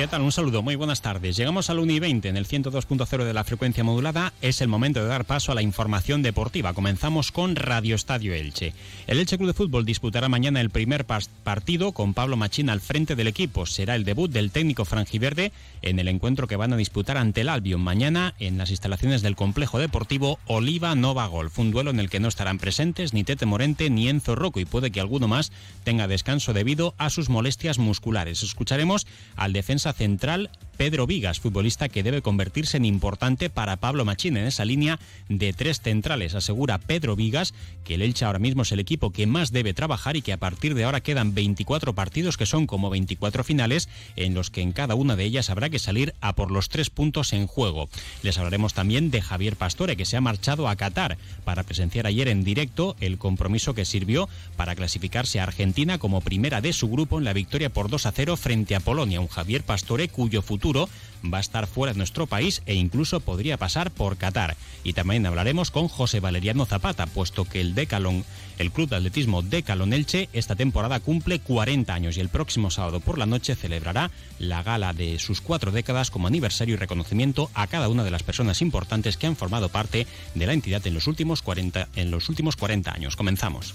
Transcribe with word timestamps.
¿Qué 0.00 0.08
tal? 0.08 0.22
Un 0.22 0.32
saludo, 0.32 0.62
muy 0.62 0.76
buenas 0.76 1.02
tardes. 1.02 1.36
Llegamos 1.36 1.68
al 1.68 1.78
1 1.78 1.92
y 1.92 1.98
20 1.98 2.30
en 2.30 2.38
el 2.38 2.48
102.0 2.48 3.22
de 3.22 3.34
la 3.34 3.44
frecuencia 3.44 3.84
modulada. 3.84 4.32
Es 4.40 4.62
el 4.62 4.68
momento 4.68 5.02
de 5.02 5.06
dar 5.06 5.26
paso 5.26 5.52
a 5.52 5.54
la 5.54 5.60
información 5.60 6.22
deportiva. 6.22 6.72
Comenzamos 6.72 7.32
con 7.32 7.54
Radio 7.54 7.96
Estadio 7.96 8.32
Elche. 8.32 8.72
El 9.06 9.18
Elche 9.18 9.36
Club 9.36 9.48
de 9.48 9.52
Fútbol 9.52 9.84
disputará 9.84 10.30
mañana 10.30 10.62
el 10.62 10.70
primer 10.70 11.04
partido 11.04 11.92
con 11.92 12.14
Pablo 12.14 12.38
Machín 12.38 12.70
al 12.70 12.80
frente 12.80 13.14
del 13.14 13.26
equipo. 13.26 13.66
Será 13.66 13.94
el 13.94 14.04
debut 14.04 14.30
del 14.32 14.52
técnico 14.52 14.86
franjiverde 14.86 15.52
en 15.82 15.98
el 15.98 16.08
encuentro 16.08 16.46
que 16.46 16.56
van 16.56 16.72
a 16.72 16.78
disputar 16.78 17.18
ante 17.18 17.42
el 17.42 17.50
Albion 17.50 17.82
mañana 17.82 18.32
en 18.38 18.56
las 18.56 18.70
instalaciones 18.70 19.20
del 19.20 19.36
complejo 19.36 19.78
deportivo 19.78 20.38
Oliva 20.46 20.94
Nova 20.94 21.26
Golf. 21.26 21.58
Un 21.58 21.72
duelo 21.72 21.90
en 21.90 22.00
el 22.00 22.08
que 22.08 22.20
no 22.20 22.28
estarán 22.28 22.56
presentes 22.56 23.12
ni 23.12 23.22
Tete 23.22 23.44
Morente 23.44 23.90
ni 23.90 24.08
Enzo 24.08 24.34
Rocco 24.34 24.60
y 24.60 24.64
puede 24.64 24.92
que 24.92 25.00
alguno 25.00 25.28
más 25.28 25.52
tenga 25.84 26.08
descanso 26.08 26.54
debido 26.54 26.94
a 26.96 27.10
sus 27.10 27.28
molestias 27.28 27.76
musculares. 27.76 28.42
Escucharemos 28.42 29.06
al 29.36 29.52
defensa 29.52 29.89
central 29.92 30.48
Pedro 30.80 31.06
Vigas, 31.06 31.40
futbolista 31.40 31.90
que 31.90 32.02
debe 32.02 32.22
convertirse 32.22 32.78
en 32.78 32.86
importante 32.86 33.50
para 33.50 33.76
Pablo 33.76 34.06
Machín 34.06 34.38
en 34.38 34.46
esa 34.46 34.64
línea 34.64 34.98
de 35.28 35.52
tres 35.52 35.82
centrales. 35.82 36.34
Asegura 36.34 36.78
Pedro 36.78 37.16
Vigas 37.16 37.52
que 37.84 37.96
el 37.96 38.02
Elche 38.02 38.24
ahora 38.24 38.38
mismo 38.38 38.62
es 38.62 38.72
el 38.72 38.80
equipo 38.80 39.10
que 39.10 39.26
más 39.26 39.52
debe 39.52 39.74
trabajar 39.74 40.16
y 40.16 40.22
que 40.22 40.32
a 40.32 40.38
partir 40.38 40.74
de 40.74 40.84
ahora 40.84 41.02
quedan 41.02 41.34
24 41.34 41.94
partidos 41.94 42.38
que 42.38 42.46
son 42.46 42.66
como 42.66 42.88
24 42.88 43.44
finales 43.44 43.90
en 44.16 44.32
los 44.32 44.48
que 44.48 44.62
en 44.62 44.72
cada 44.72 44.94
una 44.94 45.16
de 45.16 45.24
ellas 45.24 45.50
habrá 45.50 45.68
que 45.68 45.78
salir 45.78 46.14
a 46.22 46.34
por 46.34 46.50
los 46.50 46.70
tres 46.70 46.88
puntos 46.88 47.34
en 47.34 47.46
juego. 47.46 47.90
Les 48.22 48.38
hablaremos 48.38 48.72
también 48.72 49.10
de 49.10 49.20
Javier 49.20 49.56
Pastore 49.56 49.98
que 49.98 50.06
se 50.06 50.16
ha 50.16 50.22
marchado 50.22 50.66
a 50.66 50.76
Qatar 50.76 51.18
para 51.44 51.62
presenciar 51.62 52.06
ayer 52.06 52.28
en 52.28 52.42
directo 52.42 52.96
el 53.00 53.18
compromiso 53.18 53.74
que 53.74 53.84
sirvió 53.84 54.30
para 54.56 54.74
clasificarse 54.74 55.40
a 55.40 55.42
Argentina 55.42 55.98
como 55.98 56.22
primera 56.22 56.62
de 56.62 56.72
su 56.72 56.88
grupo 56.88 57.18
en 57.18 57.24
la 57.24 57.34
victoria 57.34 57.68
por 57.68 57.90
2 57.90 58.06
a 58.06 58.12
0 58.12 58.38
frente 58.38 58.74
a 58.74 58.80
Polonia. 58.80 59.20
Un 59.20 59.28
Javier 59.28 59.62
Pastore 59.62 60.08
cuyo 60.08 60.40
futuro 60.40 60.69
va 60.76 61.38
a 61.38 61.40
estar 61.40 61.66
fuera 61.66 61.92
de 61.92 61.98
nuestro 61.98 62.26
país 62.26 62.62
e 62.66 62.74
incluso 62.74 63.20
podría 63.20 63.56
pasar 63.56 63.90
por 63.90 64.16
Qatar. 64.16 64.56
Y 64.84 64.92
también 64.92 65.26
hablaremos 65.26 65.70
con 65.70 65.88
José 65.88 66.20
Valeriano 66.20 66.66
Zapata, 66.66 67.06
puesto 67.06 67.44
que 67.44 67.60
el 67.60 67.74
Decalón, 67.74 68.24
el 68.58 68.70
Club 68.70 68.88
de 68.88 68.96
Atletismo 68.96 69.42
Decalón 69.42 69.92
Elche, 69.92 70.28
esta 70.32 70.56
temporada 70.56 71.00
cumple 71.00 71.40
40 71.40 71.92
años 71.92 72.16
y 72.16 72.20
el 72.20 72.28
próximo 72.28 72.70
sábado 72.70 73.00
por 73.00 73.18
la 73.18 73.26
noche 73.26 73.54
celebrará 73.54 74.10
la 74.38 74.62
gala 74.62 74.92
de 74.92 75.18
sus 75.18 75.40
cuatro 75.40 75.72
décadas 75.72 76.10
como 76.10 76.26
aniversario 76.26 76.74
y 76.74 76.78
reconocimiento 76.78 77.50
a 77.54 77.66
cada 77.66 77.88
una 77.88 78.04
de 78.04 78.10
las 78.10 78.22
personas 78.22 78.62
importantes 78.62 79.16
que 79.16 79.26
han 79.26 79.36
formado 79.36 79.68
parte 79.68 80.06
de 80.34 80.46
la 80.46 80.52
entidad 80.52 80.86
en 80.86 80.94
los 80.94 81.06
últimos 81.06 81.42
40, 81.42 81.88
en 81.96 82.10
los 82.10 82.28
últimos 82.28 82.56
40 82.56 82.92
años. 82.92 83.16
Comenzamos. 83.16 83.74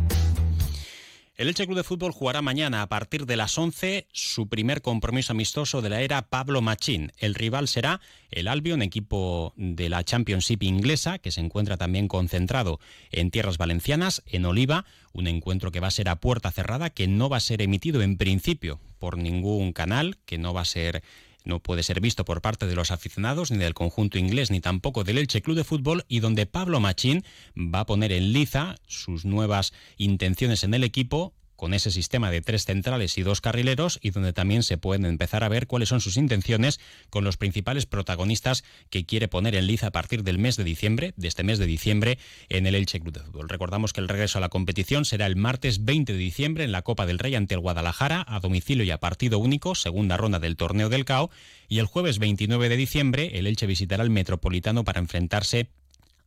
El 1.41 1.47
Elche 1.47 1.65
Club 1.65 1.77
de 1.77 1.83
Fútbol 1.83 2.11
jugará 2.11 2.43
mañana 2.43 2.83
a 2.83 2.87
partir 2.87 3.25
de 3.25 3.35
las 3.35 3.57
11 3.57 4.05
su 4.11 4.47
primer 4.47 4.83
compromiso 4.83 5.33
amistoso 5.33 5.81
de 5.81 5.89
la 5.89 6.01
era 6.01 6.21
Pablo 6.29 6.61
Machín. 6.61 7.13
El 7.17 7.33
rival 7.33 7.67
será 7.67 7.99
el 8.29 8.47
Albion, 8.47 8.83
equipo 8.83 9.51
de 9.55 9.89
la 9.89 10.03
Championship 10.03 10.61
inglesa, 10.61 11.17
que 11.17 11.31
se 11.31 11.41
encuentra 11.41 11.77
también 11.77 12.07
concentrado 12.07 12.79
en 13.09 13.31
tierras 13.31 13.57
valencianas, 13.57 14.21
en 14.27 14.45
Oliva, 14.45 14.85
un 15.13 15.25
encuentro 15.25 15.71
que 15.71 15.79
va 15.79 15.87
a 15.87 15.89
ser 15.89 16.09
a 16.09 16.17
puerta 16.17 16.51
cerrada, 16.51 16.91
que 16.91 17.07
no 17.07 17.27
va 17.27 17.37
a 17.37 17.39
ser 17.39 17.63
emitido 17.63 18.03
en 18.03 18.17
principio 18.17 18.79
por 18.99 19.17
ningún 19.17 19.73
canal, 19.73 20.19
que 20.27 20.37
no 20.37 20.53
va 20.53 20.61
a 20.61 20.65
ser 20.65 21.01
no 21.43 21.59
puede 21.59 21.83
ser 21.83 22.01
visto 22.01 22.25
por 22.25 22.41
parte 22.41 22.67
de 22.67 22.75
los 22.75 22.91
aficionados 22.91 23.51
ni 23.51 23.57
del 23.57 23.73
conjunto 23.73 24.17
inglés 24.17 24.51
ni 24.51 24.61
tampoco 24.61 25.03
del 25.03 25.17
Elche 25.17 25.41
Club 25.41 25.57
de 25.57 25.63
Fútbol 25.63 26.05
y 26.07 26.19
donde 26.19 26.45
Pablo 26.45 26.79
Machín 26.79 27.23
va 27.57 27.81
a 27.81 27.85
poner 27.85 28.11
en 28.11 28.33
liza 28.33 28.75
sus 28.87 29.25
nuevas 29.25 29.73
intenciones 29.97 30.63
en 30.63 30.73
el 30.73 30.83
equipo 30.83 31.33
con 31.61 31.75
ese 31.75 31.91
sistema 31.91 32.31
de 32.31 32.41
tres 32.41 32.65
centrales 32.65 33.19
y 33.19 33.21
dos 33.21 33.39
carrileros 33.39 33.99
y 34.01 34.09
donde 34.09 34.33
también 34.33 34.63
se 34.63 34.79
pueden 34.79 35.05
empezar 35.05 35.43
a 35.43 35.47
ver 35.47 35.67
cuáles 35.67 35.89
son 35.89 36.01
sus 36.01 36.17
intenciones 36.17 36.79
con 37.11 37.23
los 37.23 37.37
principales 37.37 37.85
protagonistas 37.85 38.63
que 38.89 39.05
quiere 39.05 39.27
poner 39.27 39.53
en 39.53 39.67
liza 39.67 39.85
a 39.85 39.91
partir 39.91 40.23
del 40.23 40.39
mes 40.39 40.57
de 40.57 40.63
diciembre, 40.63 41.13
de 41.17 41.27
este 41.27 41.43
mes 41.43 41.59
de 41.59 41.67
diciembre, 41.67 42.17
en 42.49 42.65
el 42.65 42.73
Elche 42.73 42.99
Club 42.99 43.13
de 43.13 43.19
Fútbol. 43.19 43.47
Recordamos 43.47 43.93
que 43.93 44.01
el 44.01 44.07
regreso 44.07 44.39
a 44.39 44.41
la 44.41 44.49
competición 44.49 45.05
será 45.05 45.27
el 45.27 45.35
martes 45.35 45.85
20 45.85 46.13
de 46.13 46.17
diciembre 46.17 46.63
en 46.63 46.71
la 46.71 46.81
Copa 46.81 47.05
del 47.05 47.19
Rey 47.19 47.35
ante 47.35 47.53
el 47.53 47.59
Guadalajara, 47.59 48.25
a 48.27 48.39
domicilio 48.39 48.83
y 48.83 48.89
a 48.89 48.99
partido 48.99 49.37
único, 49.37 49.75
segunda 49.75 50.17
ronda 50.17 50.39
del 50.39 50.57
torneo 50.57 50.89
del 50.89 51.05
CAO, 51.05 51.29
y 51.69 51.77
el 51.77 51.85
jueves 51.85 52.17
29 52.17 52.69
de 52.69 52.75
diciembre 52.75 53.37
el 53.37 53.45
Elche 53.45 53.67
visitará 53.67 54.01
el 54.01 54.09
Metropolitano 54.09 54.83
para 54.83 54.99
enfrentarse 54.99 55.69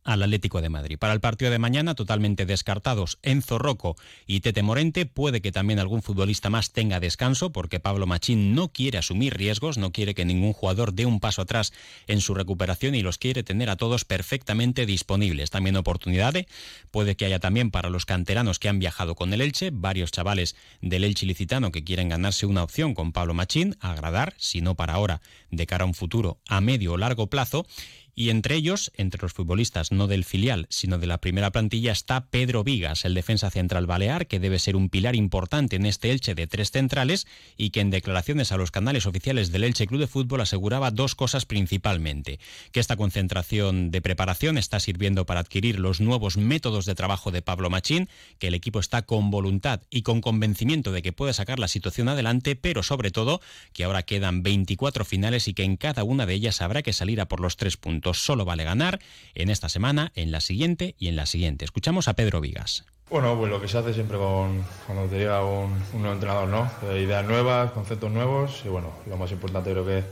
al 0.05 0.23
Atlético 0.23 0.61
de 0.61 0.69
Madrid. 0.69 0.97
Para 0.97 1.13
el 1.13 1.19
partido 1.19 1.51
de 1.51 1.59
mañana, 1.59 1.95
totalmente 1.95 2.45
descartados 2.45 3.17
Enzo 3.23 3.57
Rocco 3.57 3.97
y 4.25 4.39
Tete 4.39 4.63
Morente. 4.63 5.05
Puede 5.05 5.41
que 5.41 5.51
también 5.51 5.79
algún 5.79 6.01
futbolista 6.01 6.49
más 6.49 6.71
tenga 6.71 6.99
descanso, 6.99 7.51
porque 7.51 7.79
Pablo 7.79 8.05
Machín 8.05 8.55
no 8.55 8.69
quiere 8.69 8.99
asumir 8.99 9.35
riesgos, 9.35 9.77
no 9.77 9.91
quiere 9.91 10.13
que 10.13 10.23
ningún 10.23 10.53
jugador 10.53 10.93
dé 10.93 11.05
un 11.05 11.19
paso 11.19 11.41
atrás 11.41 11.73
en 12.07 12.21
su 12.21 12.35
recuperación 12.35 12.95
y 12.95 13.01
los 13.01 13.17
quiere 13.17 13.43
tener 13.43 13.69
a 13.69 13.75
todos 13.75 14.05
perfectamente 14.05 14.85
disponibles. 14.85 15.49
También 15.49 15.75
oportunidades, 15.75 16.45
puede 16.91 17.15
que 17.15 17.25
haya 17.25 17.39
también 17.39 17.71
para 17.71 17.89
los 17.89 18.05
canteranos 18.05 18.59
que 18.59 18.69
han 18.69 18.79
viajado 18.79 19.15
con 19.15 19.33
el 19.33 19.41
Elche, 19.41 19.71
varios 19.73 20.11
chavales 20.11 20.55
del 20.81 21.03
Elche 21.03 21.25
licitano 21.25 21.71
que 21.71 21.83
quieren 21.83 22.09
ganarse 22.09 22.45
una 22.45 22.63
opción 22.63 22.93
con 22.93 23.11
Pablo 23.11 23.33
Machín, 23.33 23.75
agradar, 23.79 24.35
si 24.37 24.61
no 24.61 24.75
para 24.75 24.93
ahora, 24.93 25.21
de 25.49 25.65
cara 25.65 25.83
a 25.83 25.87
un 25.87 25.95
futuro 25.95 26.37
a 26.47 26.61
medio 26.61 26.93
o 26.93 26.97
largo 26.97 27.27
plazo 27.27 27.65
y 28.15 28.29
entre 28.29 28.55
ellos, 28.55 28.93
entre 28.95 29.21
los 29.21 29.33
futbolistas 29.33 29.91
no 29.91 30.07
del 30.07 30.23
filial, 30.23 30.67
sino 30.69 30.97
de 30.97 31.05
la 31.05 31.19
primera 31.19 31.51
plantilla, 31.51 31.91
está 31.91 32.27
Pedro 32.27 32.63
Vigas, 32.63 33.03
el 33.03 33.13
defensa 33.13 33.51
central 33.51 33.87
balear, 33.87 34.27
que 34.27 34.39
debe 34.39 34.57
ser 34.57 34.77
un 34.77 34.89
pilar 34.89 35.17
importante 35.17 35.75
en 35.75 35.85
este 35.85 36.11
Elche 36.11 36.33
de 36.33 36.47
tres 36.47 36.71
centrales 36.71 37.27
y 37.57 37.71
que 37.71 37.81
en 37.81 37.89
declaraciones 37.89 38.53
a 38.53 38.57
los 38.57 38.71
canales 38.71 39.05
oficiales 39.05 39.51
del 39.51 39.65
Elche 39.65 39.85
Club 39.85 39.99
de 39.99 40.07
Fútbol 40.07 40.39
aseguraba 40.39 40.91
dos 40.91 41.13
cosas 41.13 41.45
principalmente, 41.45 42.39
que 42.71 42.79
esta 42.79 42.95
concentración 42.95 43.91
de 43.91 44.01
preparación 44.01 44.57
está 44.57 44.79
sirviendo 44.79 45.25
para 45.25 45.41
adquirir 45.41 45.77
los 45.79 45.99
nuevos 45.99 46.37
métodos 46.37 46.85
de 46.85 46.95
trabajo 46.95 47.31
de 47.31 47.41
Pablo 47.41 47.69
Machín, 47.69 48.07
que 48.39 48.47
el 48.47 48.53
equipo 48.53 48.79
está 48.79 49.01
con 49.01 49.29
voluntad 49.29 49.81
y 49.89 50.03
con 50.03 50.21
convencimiento 50.21 50.93
de 50.93 51.01
que 51.01 51.11
puede 51.11 51.33
sacar 51.33 51.59
la 51.59 51.67
situación 51.67 52.07
adelante, 52.07 52.55
pero 52.55 52.81
sobre 52.81 53.11
todo 53.11 53.41
que 53.73 53.83
ahora 53.83 54.03
quedan 54.03 54.41
24 54.41 55.03
finales 55.03 55.49
y 55.49 55.53
que 55.53 55.63
en 55.63 55.75
cada 55.75 56.05
una 56.05 56.25
de 56.25 56.33
ellas 56.33 56.61
habrá 56.61 56.81
que 56.81 56.93
salir 56.93 57.19
a 57.19 57.27
por 57.27 57.41
los 57.41 57.57
tres 57.57 57.75
puntos 57.75 58.04
solo 58.13 58.45
vale 58.45 58.63
ganar 58.63 58.99
en 59.33 59.49
esta 59.49 59.69
semana, 59.69 60.11
en 60.15 60.31
la 60.31 60.41
siguiente 60.41 60.95
y 60.99 61.07
en 61.07 61.15
la 61.15 61.25
siguiente. 61.25 61.65
Escuchamos 61.65 62.07
a 62.07 62.13
Pedro 62.13 62.41
Vigas. 62.41 62.85
Bueno, 63.09 63.37
pues 63.37 63.51
lo 63.51 63.61
que 63.61 63.67
se 63.67 63.77
hace 63.77 63.93
siempre 63.93 64.17
con, 64.17 64.65
cuando 64.87 65.05
te 65.05 65.19
llega 65.19 65.45
un, 65.45 65.77
nuevo 65.93 66.13
entrenador, 66.13 66.47
¿no? 66.47 66.71
Eh, 66.89 67.01
ideas 67.01 67.23
nuevas, 67.23 67.71
conceptos 67.71 68.11
nuevos 68.11 68.63
y 68.65 68.69
bueno, 68.69 68.93
lo 69.07 69.15
más 69.15 69.31
importante 69.31 69.71
creo 69.71 69.85
que 69.85 70.03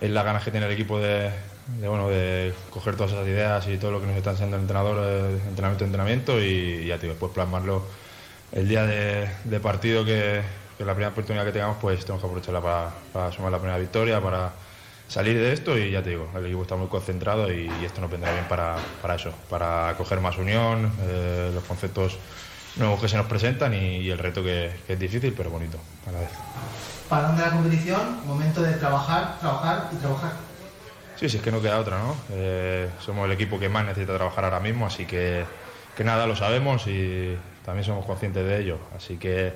es 0.00 0.10
la 0.10 0.22
ganas 0.22 0.44
que 0.44 0.50
tiene 0.50 0.66
el 0.66 0.72
equipo 0.72 0.98
de, 0.98 1.30
bueno, 1.80 2.10
de 2.10 2.52
coger 2.68 2.94
todas 2.94 3.12
esas 3.12 3.26
ideas 3.26 3.66
y 3.68 3.78
todo 3.78 3.90
lo 3.90 4.00
que 4.02 4.06
nos 4.06 4.16
está 4.16 4.32
enseñando 4.32 4.56
el 4.56 4.62
entrenador, 4.62 4.98
eh, 5.02 5.40
entrenamiento, 5.48 5.84
entrenamiento 5.86 6.42
y, 6.42 6.86
ya 6.86 6.98
después 6.98 7.32
plasmarlo 7.32 7.86
el 8.52 8.68
día 8.68 8.84
de, 8.84 9.60
partido 9.60 10.04
que, 10.04 10.42
que, 10.76 10.84
la 10.84 10.92
primera 10.92 11.12
oportunidad 11.12 11.46
que 11.46 11.52
tengamos 11.52 11.78
pues 11.80 12.00
tenemos 12.00 12.20
que 12.20 12.26
aprovecharla 12.26 12.60
para, 12.60 12.94
para 13.14 13.32
sumar 13.32 13.50
la 13.50 13.58
primera 13.58 13.78
victoria, 13.78 14.20
para 14.20 14.52
salir 15.08 15.38
de 15.38 15.52
esto 15.52 15.78
y 15.78 15.90
ya 15.90 16.02
te 16.02 16.10
digo, 16.10 16.28
el 16.36 16.46
equipo 16.46 16.62
está 16.62 16.76
muy 16.76 16.88
concentrado 16.88 17.52
y, 17.52 17.68
esto 17.84 18.00
nos 18.00 18.10
vendrá 18.10 18.32
bien 18.32 18.46
para, 18.48 18.76
eso, 19.14 19.32
para 19.48 19.94
coger 19.96 20.20
más 20.20 20.36
unión, 20.38 20.92
eh, 21.02 21.50
los 21.54 21.64
conceptos 21.64 22.18
nuevos 22.76 23.00
que 23.00 23.08
se 23.08 23.16
nos 23.16 23.26
presentan 23.26 23.74
y, 23.74 24.08
el 24.08 24.18
reto 24.18 24.42
que, 24.42 24.72
es 24.88 24.98
difícil 24.98 25.34
pero 25.36 25.50
bonito 25.50 25.78
a 26.06 26.12
la 26.12 26.20
vez. 26.20 26.30
Para 27.08 27.30
de 27.32 27.42
la 27.42 27.50
competición, 27.50 28.26
momento 28.26 28.62
de 28.62 28.72
trabajar, 28.74 29.38
trabajar 29.38 29.88
y 29.92 29.96
trabajar. 29.96 30.32
Sí, 31.14 31.28
sí, 31.28 31.38
es 31.38 31.42
que 31.42 31.52
no 31.52 31.62
queda 31.62 31.78
otra, 31.78 31.98
¿no? 31.98 32.16
Eh, 32.30 32.90
somos 33.00 33.24
el 33.24 33.32
equipo 33.32 33.58
que 33.58 33.68
más 33.68 33.86
necesita 33.86 34.16
trabajar 34.16 34.44
ahora 34.44 34.60
mismo, 34.60 34.86
así 34.86 35.06
que, 35.06 35.44
que 35.96 36.04
nada, 36.04 36.26
lo 36.26 36.36
sabemos 36.36 36.86
y 36.88 37.38
también 37.64 37.84
somos 37.84 38.04
conscientes 38.04 38.44
de 38.44 38.60
ello. 38.60 38.78
Así 38.94 39.16
que 39.16 39.54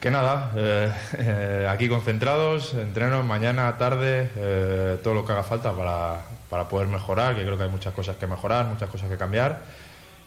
que 0.00 0.10
nada, 0.10 0.52
eh, 0.56 0.92
eh, 1.18 1.68
aquí 1.70 1.88
concentrados, 1.88 2.74
entrenos 2.74 3.24
mañana, 3.24 3.76
tarde, 3.78 4.30
eh, 4.36 4.98
todo 5.02 5.14
lo 5.14 5.24
que 5.24 5.32
haga 5.32 5.42
falta 5.42 5.72
para, 5.72 6.68
poder 6.68 6.88
mejorar, 6.88 7.34
que 7.34 7.42
creo 7.42 7.56
que 7.56 7.64
hay 7.64 7.70
muchas 7.70 7.94
cosas 7.94 8.16
que 8.16 8.26
mejorar, 8.26 8.66
muchas 8.66 8.88
cosas 8.90 9.08
que 9.08 9.16
cambiar. 9.16 9.62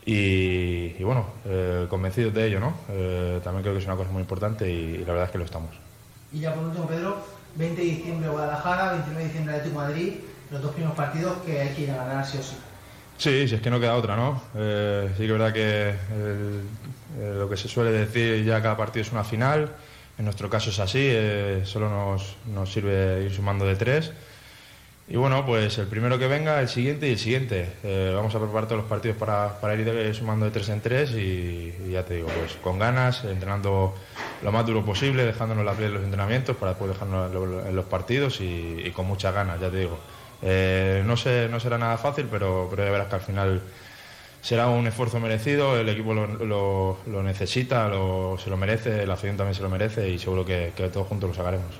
y, 0.05 1.03
bueno, 1.03 1.27
convencidos 1.87 2.33
de 2.33 2.47
ello, 2.47 2.59
¿no? 2.59 2.73
También 3.43 3.61
creo 3.61 3.73
que 3.73 3.79
es 3.79 3.85
una 3.85 3.95
cosa 3.95 4.09
muy 4.11 4.21
importante 4.21 4.69
y, 4.69 4.97
la 4.99 5.13
verdad 5.13 5.25
es 5.25 5.31
que 5.31 5.37
lo 5.37 5.45
estamos. 5.45 5.69
Y 6.31 6.39
ya 6.39 6.53
por 6.53 6.65
último, 6.65 6.87
Pedro, 6.87 7.17
20 7.55 7.79
de 7.79 7.87
diciembre 7.87 8.29
Guadalajara, 8.29 8.93
29 8.93 9.19
de 9.19 9.27
diciembre 9.27 9.55
Atlético 9.55 9.79
Madrid, 9.79 10.13
los 10.51 10.61
dos 10.61 10.71
primeros 10.71 10.95
partidos 10.95 11.37
que 11.45 11.61
hay 11.61 11.75
que 11.75 11.81
ir 11.83 11.91
a 11.91 11.97
ganar 11.97 12.25
sí 12.25 12.37
o 12.39 12.43
sí. 12.43 12.55
Sí, 13.17 13.47
si 13.47 13.55
es 13.55 13.61
que 13.61 13.69
no 13.69 13.79
queda 13.79 13.95
otra, 13.95 14.15
¿no? 14.15 14.41
Sí 14.53 15.17
que 15.17 15.25
es 15.25 15.31
verdad 15.31 15.53
que 15.53 15.93
lo 17.17 17.49
que 17.49 17.57
se 17.57 17.67
suele 17.67 17.91
decir 17.91 18.43
ya 18.43 18.61
cada 18.61 18.77
partido 18.77 19.01
es 19.01 19.11
una 19.11 19.23
final, 19.23 19.71
en 20.17 20.25
nuestro 20.25 20.49
caso 20.49 20.69
es 20.69 20.79
así, 20.79 21.11
solo 21.63 21.89
nos, 21.89 22.35
nos 22.53 22.71
sirve 22.71 23.23
ir 23.23 23.33
sumando 23.33 23.65
de 23.65 23.75
tres. 23.75 24.11
Y 25.11 25.17
bueno, 25.17 25.43
pues 25.43 25.75
el 25.79 25.87
primero 25.87 26.19
que 26.19 26.27
venga, 26.27 26.61
el 26.61 26.69
siguiente 26.69 27.07
y 27.07 27.13
el 27.13 27.17
siguiente. 27.17 27.67
Eh, 27.83 28.11
vamos 28.15 28.35
a 28.35 28.39
preparar 28.39 28.65
todos 28.65 28.81
los 28.81 28.89
partidos 28.89 29.17
para, 29.17 29.59
para 29.59 29.73
ir 29.73 30.13
sumando 30.13 30.45
de 30.45 30.51
tres 30.51 30.69
en 30.69 30.81
tres 30.81 31.11
y, 31.13 31.73
ya 31.91 32.05
te 32.05 32.13
digo, 32.15 32.27
pues 32.27 32.57
con 32.61 32.77
ganas, 32.77 33.23
entrenando 33.23 33.95
lo 34.43 34.51
más 34.51 34.67
duro 34.67 34.85
posible, 34.85 35.25
dejándonos 35.25 35.65
la 35.65 35.73
piel 35.73 35.87
en 35.87 35.93
los 35.95 36.03
entrenamientos 36.03 36.55
para 36.57 36.73
después 36.73 36.91
dejarnos 36.91 37.33
en 37.65 37.75
los 37.75 37.85
partidos 37.85 38.39
y, 38.39 38.91
con 38.95 39.07
muchas 39.07 39.33
ganas, 39.33 39.59
ya 39.59 39.71
te 39.71 39.77
digo. 39.77 39.97
Eh, 40.43 41.01
no, 41.03 41.17
sé, 41.17 41.47
no 41.49 41.59
será 41.59 41.79
nada 41.79 41.97
fácil, 41.97 42.27
pero, 42.29 42.67
pero 42.69 42.85
ya 42.85 42.91
verás 42.91 43.07
que 43.07 43.15
al 43.15 43.21
final 43.21 43.61
será 44.41 44.67
un 44.67 44.87
esfuerzo 44.87 45.19
merecido, 45.19 45.79
el 45.79 45.89
equipo 45.89 46.13
lo, 46.13 46.97
lo, 47.05 47.23
necesita, 47.23 47.89
se 48.37 48.49
lo 48.49 48.57
merece, 48.57 49.05
la 49.05 49.13
afición 49.13 49.37
también 49.37 49.55
se 49.55 49.61
lo 49.61 49.69
merece 49.69 50.09
y 50.09 50.19
seguro 50.19 50.45
que, 50.45 50.73
que 50.75 50.87
todos 50.89 51.07
juntos 51.07 51.29
lo 51.29 51.35
sacaremos. 51.35 51.75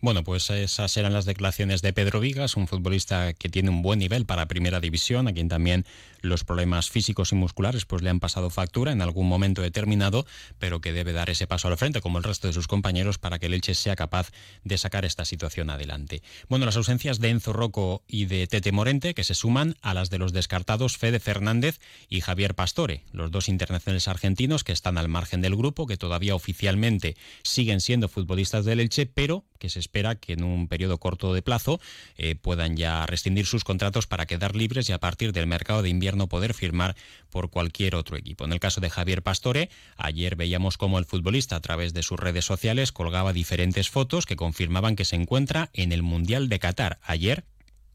Bueno, 0.00 0.24
pues 0.24 0.50
esas 0.50 0.96
eran 0.96 1.12
las 1.12 1.26
declaraciones 1.26 1.80
de 1.80 1.92
Pedro 1.92 2.18
Vigas, 2.18 2.56
un 2.56 2.66
futbolista 2.66 3.34
que 3.34 3.48
tiene 3.48 3.70
un 3.70 3.82
buen 3.82 4.00
nivel 4.00 4.26
para 4.26 4.46
primera 4.46 4.80
división, 4.80 5.28
a 5.28 5.32
quien 5.32 5.48
también 5.48 5.86
los 6.22 6.44
problemas 6.44 6.90
físicos 6.90 7.32
y 7.32 7.34
musculares 7.34 7.84
pues 7.84 8.02
le 8.02 8.10
han 8.10 8.20
pasado 8.20 8.48
factura 8.48 8.92
en 8.92 9.02
algún 9.02 9.28
momento 9.28 9.60
determinado, 9.60 10.26
pero 10.58 10.80
que 10.80 10.92
debe 10.92 11.12
dar 11.12 11.30
ese 11.30 11.46
paso 11.46 11.68
al 11.68 11.76
frente 11.76 12.00
como 12.00 12.18
el 12.18 12.24
resto 12.24 12.46
de 12.46 12.54
sus 12.54 12.68
compañeros 12.68 13.18
para 13.18 13.38
que 13.38 13.46
el 13.46 13.54
Elche 13.54 13.74
sea 13.74 13.96
capaz 13.96 14.30
de 14.64 14.78
sacar 14.78 15.04
esta 15.04 15.24
situación 15.24 15.70
adelante. 15.70 16.22
Bueno, 16.48 16.64
las 16.64 16.76
ausencias 16.76 17.18
de 17.18 17.30
Enzo 17.30 17.52
Rocco 17.52 18.02
y 18.06 18.26
de 18.26 18.46
Tete 18.46 18.72
Morente 18.72 19.14
que 19.14 19.24
se 19.24 19.34
suman 19.34 19.76
a 19.82 19.94
las 19.94 20.10
de 20.10 20.18
los 20.18 20.32
descartados 20.32 20.96
Fede 20.96 21.20
Fernández 21.20 21.80
y 22.08 22.20
Javier 22.20 22.54
Pastore, 22.54 23.04
los 23.12 23.30
dos 23.30 23.48
internacionales 23.48 24.08
argentinos 24.08 24.64
que 24.64 24.72
están 24.72 24.98
al 24.98 25.08
margen 25.08 25.40
del 25.40 25.56
grupo, 25.56 25.86
que 25.86 25.96
todavía 25.96 26.34
oficialmente 26.34 27.16
siguen 27.42 27.80
siendo 27.80 28.08
futbolistas 28.08 28.64
del 28.64 28.80
Elche, 28.80 29.06
pero 29.06 29.44
que 29.58 29.68
se 29.68 29.78
espera 29.78 30.16
que 30.16 30.32
en 30.32 30.42
un 30.42 30.66
periodo 30.66 30.98
corto 30.98 31.34
de 31.34 31.42
plazo 31.42 31.80
eh, 32.16 32.34
puedan 32.34 32.76
ya 32.76 33.06
rescindir 33.06 33.46
sus 33.46 33.62
contratos 33.64 34.06
para 34.06 34.26
quedar 34.26 34.56
libres 34.56 34.88
y 34.88 34.92
a 34.92 34.98
partir 34.98 35.32
del 35.32 35.46
mercado 35.46 35.82
de 35.82 35.88
invierno 35.88 36.11
poder 36.28 36.54
firmar 36.54 36.96
por 37.30 37.50
cualquier 37.50 37.94
otro 37.94 38.16
equipo. 38.16 38.44
En 38.44 38.52
el 38.52 38.60
caso 38.60 38.80
de 38.80 38.90
Javier 38.90 39.22
Pastore, 39.22 39.70
ayer 39.96 40.36
veíamos 40.36 40.78
cómo 40.78 40.98
el 40.98 41.04
futbolista 41.04 41.56
a 41.56 41.60
través 41.60 41.94
de 41.94 42.02
sus 42.02 42.18
redes 42.18 42.44
sociales 42.44 42.92
colgaba 42.92 43.32
diferentes 43.32 43.90
fotos 43.90 44.26
que 44.26 44.36
confirmaban 44.36 44.96
que 44.96 45.04
se 45.04 45.16
encuentra 45.16 45.70
en 45.72 45.92
el 45.92 46.02
Mundial 46.02 46.48
de 46.48 46.58
Qatar. 46.58 46.98
Ayer, 47.02 47.44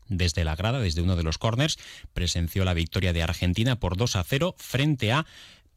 desde 0.09 0.43
la 0.43 0.55
grada, 0.55 0.79
desde 0.79 1.01
uno 1.01 1.15
de 1.15 1.23
los 1.23 1.37
corners, 1.37 1.77
presenció 2.13 2.65
la 2.65 2.73
victoria 2.73 3.13
de 3.13 3.23
Argentina 3.23 3.79
por 3.79 3.97
2 3.97 4.15
a 4.15 4.23
0 4.23 4.55
frente 4.57 5.11
a 5.11 5.25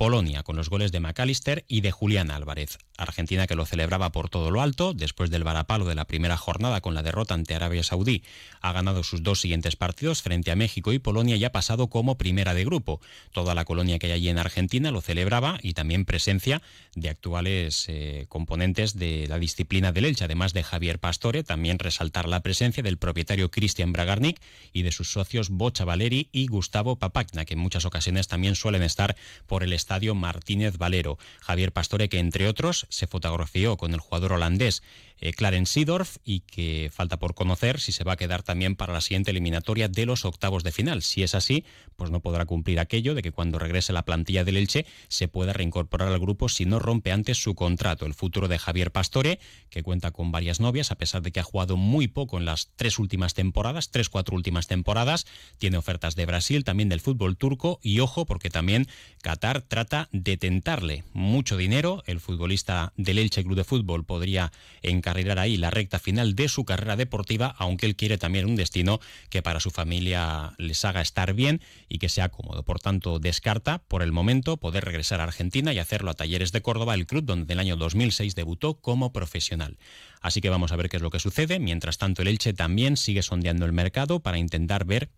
Polonia 0.01 0.43
con 0.43 0.57
los 0.57 0.71
goles 0.71 0.93
de 0.93 1.01
McAllister 1.01 1.67
y 1.69 1.83
de 1.83 1.91
Julián 1.91 2.31
Álvarez. 2.31 2.79
Argentina 2.97 3.47
que 3.47 3.55
lo 3.55 3.67
celebraba 3.67 4.13
por 4.13 4.31
todo 4.31 4.51
lo 4.51 4.63
alto, 4.63 4.95
después 4.95 5.29
del 5.29 5.45
varapalo 5.45 5.85
de 5.85 5.95
la 5.95 6.07
primera 6.07 6.39
jornada 6.39 6.81
con 6.81 6.95
la 6.95 7.03
derrota 7.03 7.35
ante 7.35 7.55
Arabia 7.55 7.83
Saudí, 7.83 8.23
ha 8.63 8.73
ganado 8.73 9.03
sus 9.03 9.23
dos 9.23 9.43
siguientes 9.43 9.77
partidos 9.77 10.23
frente 10.23 10.51
a 10.51 10.57
México 10.57 10.95
y 10.95 10.99
Polonia 10.99 11.37
y 11.37 11.45
ha 11.45 11.53
pasado 11.53 11.89
como 11.89 12.17
primera 12.17 12.55
de 12.55 12.65
grupo. 12.65 13.03
Toda 13.33 13.55
la 13.55 13.67
colonia 13.67 13.99
que 13.99 14.07
hay 14.07 14.13
allí 14.13 14.29
en 14.31 14.39
Argentina 14.39 14.91
lo 14.91 15.03
celebraba 15.03 15.59
y 15.63 15.75
también 15.75 16.07
presencia 16.07 16.63
de 16.95 17.11
actuales 17.11 17.85
eh, 17.89 18.25
componentes 18.31 18.97
de 18.97 19.27
la 19.29 19.39
disciplina 19.39 19.93
del 19.93 20.07
Elche, 20.07 20.25
además 20.25 20.55
de 20.55 20.63
Javier 20.63 20.99
Pastore, 20.99 21.45
también 21.45 21.79
resaltar 21.79 22.27
la 22.27 22.41
presencia 22.41 22.83
del 22.83 22.97
propietario 22.97 23.51
Cristian 23.51 23.93
Bragarnik 23.93 24.41
y 24.73 24.81
de 24.81 24.93
sus 24.93 25.13
socios 25.13 25.51
Bocha 25.51 25.85
Valeri 25.85 26.31
y 26.33 26.47
Gustavo 26.47 26.97
Papagna, 26.97 27.45
que 27.45 27.53
en 27.53 27.61
muchas 27.61 27.85
ocasiones 27.85 28.29
también 28.29 28.55
suelen 28.55 28.83
estar 28.83 29.15
por 29.47 29.63
el 29.63 29.75
Estadio 29.91 30.15
Martínez 30.15 30.79
Valero. 30.79 31.19
Javier 31.41 31.73
Pastore, 31.73 32.09
que 32.09 32.21
entre 32.21 32.47
otros 32.47 32.87
se 32.91 33.09
fotografió 33.09 33.77
con 33.77 33.93
el 33.93 33.99
jugador 33.99 34.35
holandés 34.35 34.85
eh, 35.21 35.33
Clarence 35.33 35.73
Seedorf 35.73 36.17
y 36.25 36.41
que 36.41 36.91
falta 36.93 37.19
por 37.19 37.35
conocer 37.35 37.79
si 37.81 37.93
se 37.93 38.05
va 38.05 38.13
a 38.13 38.17
quedar 38.17 38.43
también 38.43 38.77
para 38.77 38.93
la 38.93 39.01
siguiente 39.01 39.33
eliminatoria 39.33 39.89
de 39.89 40.07
los 40.07 40.25
octavos 40.25 40.63
de 40.65 40.73
final. 40.73 41.03
Si 41.03 41.23
es 41.23 41.35
así, 41.35 41.65
pues 41.97 42.11
no 42.11 42.21
podrá 42.21 42.47
cumplir 42.47 42.81
aquello 42.81 43.15
de 43.15 43.23
que 43.23 43.33
cuando 43.33 43.59
regrese 43.59 43.93
la 43.93 44.05
plantilla 44.05 44.45
del 44.45 44.57
Elche 44.57 44.87
se 45.09 45.29
pueda 45.29 45.53
reincorporar 45.53 46.09
al 46.09 46.19
grupo 46.19 46.49
si 46.49 46.65
no 46.65 46.79
rompe 46.79 47.13
antes 47.13 47.43
su 47.43 47.55
contrato. 47.55 48.07
El 48.07 48.15
futuro 48.15 48.49
de 48.49 48.59
Javier 48.59 48.93
Pastore, 48.93 49.41
que 49.69 49.83
cuenta 49.83 50.11
con 50.11 50.33
varias 50.33 50.61
novias, 50.61 50.91
a 50.91 50.97
pesar 50.97 51.21
de 51.21 51.33
que 51.33 51.41
ha 51.41 51.45
jugado 51.45 51.77
muy 51.77 52.09
poco 52.09 52.39
en 52.39 52.47
las 52.47 52.71
tres 52.77 52.99
últimas 52.99 53.35
temporadas, 53.35 53.91
tres, 53.91 54.09
cuatro 54.09 54.37
últimas 54.37 54.69
temporadas, 54.69 55.27
tiene 55.59 55.77
ofertas 55.77 56.15
de 56.15 56.27
Brasil, 56.27 56.65
también 56.65 56.89
del 56.89 57.01
fútbol 57.01 57.37
turco 57.37 57.79
y 57.83 58.01
ojo 58.01 58.25
porque 58.25 58.49
también 58.49 58.87
Qatar 59.21 59.61
trata 59.61 59.80
de 60.13 60.37
tentarle 60.37 61.05
mucho 61.13 61.57
dinero. 61.57 62.03
El 62.07 62.21
futbolista 62.21 62.93
del 62.97 63.19
Elche 63.19 63.45
Club 63.45 63.57
de 63.57 63.65
Fútbol 63.65 64.05
podría 64.05 64.51
encargar 64.83 65.21
arreglar 65.21 65.39
ahí 65.39 65.57
la 65.57 65.71
recta 65.71 65.99
final 65.99 66.35
de 66.35 66.49
su 66.49 66.65
carrera 66.65 66.97
deportiva, 66.97 67.55
aunque 67.59 67.87
él 67.87 67.97
quiere 67.97 68.17
también 68.17 68.47
un 68.47 68.57
destino 68.57 69.01
que 69.29 69.43
para 69.43 69.61
su 69.61 69.71
familia 69.71 70.55
les 70.57 70.85
haga 70.85 71.03
estar 71.03 71.35
bien 71.35 71.61
y 71.89 71.99
que 71.99 72.09
sea 72.09 72.31
cómodo. 72.31 72.63
Por 72.63 72.81
tanto, 72.81 73.19
descarta 73.19 73.79
por 73.79 74.03
el 74.03 74.13
momento 74.13 74.57
poder 74.57 74.85
regresar 74.85 75.21
a 75.21 75.25
Argentina 75.25 75.73
y 75.73 75.79
hacerlo 75.79 76.11
a 76.11 76.15
Talleres 76.15 76.53
de 76.53 76.63
Córdoba, 76.63 76.95
el 76.95 77.07
club 77.07 77.25
donde 77.25 77.53
en 77.53 77.59
el 77.59 77.61
año 77.61 77.77
2006 77.77 78.35
debutó 78.35 78.75
como 78.75 79.13
profesional. 79.13 79.77
Así 80.21 80.41
que 80.41 80.51
vamos 80.51 80.73
a 80.73 80.77
ver 80.77 80.89
qué 80.89 80.97
es 80.97 81.03
lo 81.03 81.11
que 81.11 81.19
sucede. 81.19 81.59
Mientras 81.59 81.99
tanto, 81.99 82.23
el 82.23 82.29
Elche 82.29 82.53
también 82.53 82.97
sigue 82.97 83.23
sondeando 83.23 83.67
el 83.67 83.73
mercado 83.73 84.21
para 84.21 84.39
intentar 84.39 84.85
ver 84.85 85.11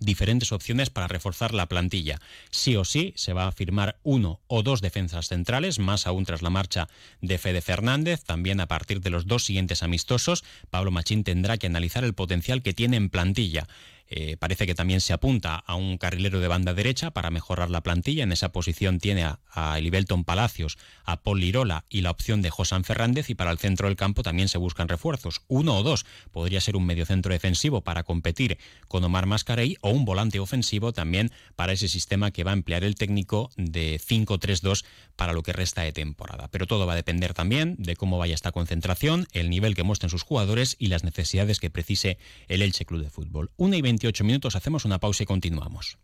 diferentes 0.00 0.52
opciones 0.52 0.90
para 0.90 1.06
reforzar 1.06 1.54
la 1.54 1.66
plantilla. 1.66 2.20
Sí 2.50 2.76
o 2.76 2.84
sí 2.84 3.12
se 3.16 3.32
va 3.32 3.46
a 3.46 3.52
firmar 3.52 3.98
uno 4.02 4.40
o 4.48 4.62
dos 4.62 4.80
defensas 4.80 5.28
centrales, 5.28 5.78
más 5.78 6.06
aún 6.06 6.24
tras 6.24 6.42
la 6.42 6.50
marcha 6.50 6.88
de 7.20 7.38
Fede 7.38 7.60
Fernández. 7.60 8.24
También 8.24 8.60
a 8.60 8.66
partir 8.66 9.00
de 9.00 9.10
los 9.10 9.26
dos 9.26 9.44
siguientes 9.44 9.82
amistosos, 9.82 10.44
Pablo 10.70 10.90
Machín 10.90 11.22
tendrá 11.22 11.58
que 11.58 11.66
analizar 11.66 12.04
el 12.04 12.14
potencial 12.14 12.62
que 12.62 12.74
tiene 12.74 12.96
en 12.96 13.10
plantilla. 13.10 13.68
Eh, 14.12 14.36
parece 14.36 14.66
que 14.66 14.74
también 14.74 15.00
se 15.00 15.12
apunta 15.12 15.54
a 15.54 15.76
un 15.76 15.96
carrilero 15.96 16.40
de 16.40 16.48
banda 16.48 16.74
derecha 16.74 17.12
para 17.12 17.30
mejorar 17.30 17.70
la 17.70 17.82
plantilla. 17.82 18.24
En 18.24 18.32
esa 18.32 18.50
posición 18.50 18.98
tiene 18.98 19.22
a, 19.22 19.38
a 19.52 19.78
Palacios, 20.26 20.78
a 21.04 21.22
Paul 21.22 21.40
Lirola 21.40 21.84
y 21.88 22.00
la 22.00 22.10
opción 22.10 22.42
de 22.42 22.50
Josán 22.50 22.82
Fernández. 22.82 23.30
Y 23.30 23.36
para 23.36 23.52
el 23.52 23.58
centro 23.58 23.86
del 23.86 23.96
campo 23.96 24.24
también 24.24 24.48
se 24.48 24.58
buscan 24.58 24.88
refuerzos. 24.88 25.42
Uno 25.46 25.76
o 25.76 25.82
dos. 25.84 26.04
Podría 26.32 26.60
ser 26.60 26.76
un 26.76 26.86
mediocentro 26.86 27.32
defensivo 27.32 27.82
para 27.82 28.02
competir 28.02 28.58
con 28.88 29.04
Omar 29.04 29.26
Mascarey 29.26 29.76
o 29.80 29.90
un 29.90 30.04
volante 30.04 30.40
ofensivo 30.40 30.92
también 30.92 31.30
para 31.54 31.72
ese 31.72 31.88
sistema 31.88 32.32
que 32.32 32.42
va 32.42 32.50
a 32.50 32.54
emplear 32.54 32.82
el 32.82 32.96
técnico 32.96 33.50
de 33.56 34.00
5-3-2 34.00 34.84
para 35.14 35.32
lo 35.32 35.42
que 35.42 35.52
resta 35.52 35.82
de 35.82 35.92
temporada. 35.92 36.48
Pero 36.50 36.66
todo 36.66 36.86
va 36.86 36.94
a 36.94 36.96
depender 36.96 37.32
también 37.32 37.76
de 37.78 37.94
cómo 37.94 38.18
vaya 38.18 38.34
esta 38.34 38.50
concentración, 38.50 39.28
el 39.32 39.50
nivel 39.50 39.76
que 39.76 39.84
muestren 39.84 40.10
sus 40.10 40.22
jugadores 40.22 40.76
y 40.78 40.88
las 40.88 41.04
necesidades 41.04 41.60
que 41.60 41.70
precise 41.70 42.18
el 42.48 42.62
Elche 42.62 42.84
Club 42.84 43.02
de 43.02 43.10
Fútbol. 43.10 43.50
Una 43.56 43.76
y 43.76 43.82
28 44.00 44.24
minutos, 44.24 44.56
hacemos 44.56 44.84
una 44.84 44.98
pausa 44.98 45.22
y 45.24 45.26
continuamos. 45.26 45.98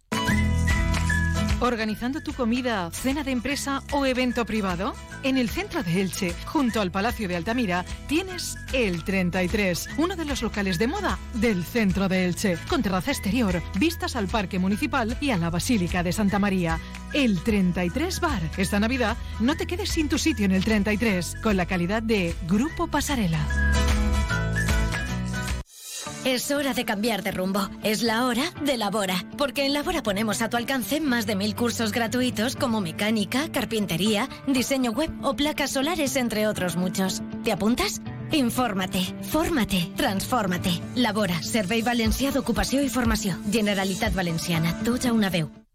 ¿Organizando 1.59 2.21
tu 2.21 2.35
comida, 2.35 2.91
cena 2.91 3.25
de 3.25 3.31
empresa 3.31 3.83
o 3.91 4.05
evento 4.05 4.45
privado? 4.45 4.93
En 5.23 5.39
el 5.39 5.49
centro 5.49 5.83
de 5.83 6.03
Elche, 6.03 6.35
junto 6.45 6.83
al 6.83 6.91
Palacio 6.91 7.29
de 7.29 7.37
Altamira, 7.37 7.87
tienes 8.07 8.59
el 8.75 9.03
33, 9.05 9.89
uno 9.97 10.17
de 10.17 10.27
los 10.27 10.43
locales 10.43 10.79
de 10.79 10.87
moda 10.87 11.19
del 11.33 11.65
centro 11.65 12.09
de 12.09 12.27
Elche, 12.27 12.59
con 12.69 12.83
terraza 12.83 13.11
exterior, 13.11 13.63
vistas 13.79 14.17
al 14.17 14.29
Parque 14.29 14.59
Municipal 14.59 15.17
y 15.19 15.31
a 15.31 15.39
la 15.39 15.49
Basílica 15.49 16.03
de 16.03 16.13
Santa 16.13 16.39
María. 16.39 16.79
El 17.15 17.43
33 17.43 18.21
Bar. 18.21 18.43
Esta 18.59 18.79
Navidad 18.79 19.17
no 19.41 19.57
te 19.57 19.67
quedes 19.67 19.89
sin 19.89 20.11
tu 20.11 20.19
sitio 20.19 20.45
en 20.45 20.53
el 20.53 20.63
33, 20.63 21.37
con 21.43 21.57
la 21.57 21.65
calidad 21.65 22.03
de 22.03 22.35
Grupo 22.47 22.87
Pasarela. 22.89 23.76
Es 26.27 26.51
hora 26.51 26.75
de 26.75 26.85
cambiar 26.85 27.23
de 27.23 27.31
rumbo. 27.31 27.71
Es 27.85 28.03
la 28.03 28.27
hora 28.27 28.43
de 28.61 28.77
Labora. 28.77 29.15
Porque 29.39 29.65
en 29.65 29.73
Labora 29.73 30.03
ponemos 30.03 30.43
a 30.43 30.51
tu 30.51 30.57
alcance 30.57 31.01
más 31.01 31.25
de 31.25 31.37
mil 31.37 31.55
cursos 31.55 31.93
gratuitos 31.93 32.57
como 32.57 32.81
mecánica, 32.81 33.49
carpintería, 33.53 34.29
diseño 34.49 34.91
web 34.91 35.09
o 35.23 35.37
placas 35.37 35.71
solares, 35.71 36.17
entre 36.17 36.49
otros 36.49 36.75
muchos. 36.75 37.23
¿Te 37.45 37.53
apuntas? 37.53 38.03
Infórmate, 38.33 39.05
fórmate, 39.23 39.89
transfórmate. 39.97 40.83
Labora, 40.97 41.41
Servei 41.45 41.83
Valencià 41.83 42.33
d'Ocupació 42.35 42.83
i 42.83 42.89
Formació. 42.89 43.39
Generalitat 43.53 44.13
Valenciana. 44.13 44.75
ja 45.01 45.13
una 45.13 45.31
veu. 45.31 45.66